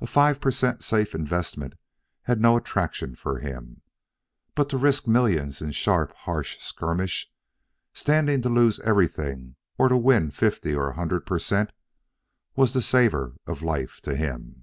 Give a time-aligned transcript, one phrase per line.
[0.00, 1.74] A five per cent safe investment
[2.22, 3.82] had no attraction for him;
[4.54, 7.28] but to risk millions in sharp, harsh skirmish,
[7.92, 11.72] standing to lose everything or to win fifty or a hundred per cent,
[12.54, 14.62] was the savor of life to him.